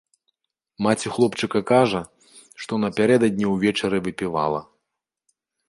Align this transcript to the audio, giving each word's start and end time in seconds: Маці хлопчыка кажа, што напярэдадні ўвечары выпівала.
Маці 0.85 1.11
хлопчыка 1.17 1.61
кажа, 1.73 2.01
што 2.63 2.81
напярэдадні 2.87 3.45
ўвечары 3.53 3.97
выпівала. 4.09 4.67